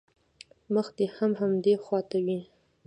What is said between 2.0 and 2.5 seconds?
ته وي.